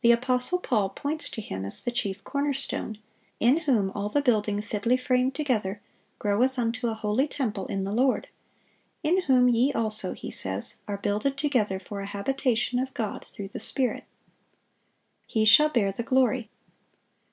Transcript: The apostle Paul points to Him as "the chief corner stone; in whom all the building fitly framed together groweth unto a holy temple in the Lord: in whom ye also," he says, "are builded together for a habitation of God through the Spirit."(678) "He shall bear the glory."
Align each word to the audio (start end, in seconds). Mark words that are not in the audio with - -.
The 0.00 0.10
apostle 0.10 0.58
Paul 0.58 0.88
points 0.88 1.30
to 1.30 1.40
Him 1.40 1.64
as 1.64 1.84
"the 1.84 1.92
chief 1.92 2.24
corner 2.24 2.52
stone; 2.52 2.98
in 3.38 3.58
whom 3.58 3.92
all 3.92 4.08
the 4.08 4.20
building 4.20 4.60
fitly 4.60 4.96
framed 4.96 5.36
together 5.36 5.80
groweth 6.18 6.58
unto 6.58 6.88
a 6.88 6.94
holy 6.94 7.28
temple 7.28 7.66
in 7.66 7.84
the 7.84 7.92
Lord: 7.92 8.26
in 9.04 9.22
whom 9.28 9.48
ye 9.48 9.72
also," 9.72 10.14
he 10.14 10.32
says, 10.32 10.78
"are 10.88 10.98
builded 10.98 11.36
together 11.38 11.78
for 11.78 12.00
a 12.00 12.06
habitation 12.06 12.80
of 12.80 12.92
God 12.92 13.24
through 13.24 13.50
the 13.50 13.60
Spirit."(678) 13.60 14.04
"He 15.28 15.44
shall 15.44 15.68
bear 15.68 15.92
the 15.92 16.02
glory." 16.02 16.50